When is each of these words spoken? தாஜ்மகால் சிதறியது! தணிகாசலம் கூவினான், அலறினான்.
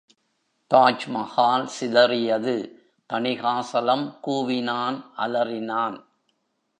தாஜ்மகால் 0.71 1.65
சிதறியது! 1.65 2.55
தணிகாசலம் 3.09 4.05
கூவினான், 4.27 4.97
அலறினான். 5.17 5.97